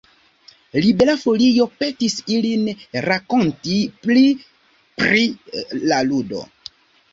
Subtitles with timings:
[0.85, 2.65] Libera Folio petis ilin
[3.07, 3.77] rakonti
[4.07, 4.27] pli
[5.05, 5.25] pri
[5.93, 6.45] la ludo.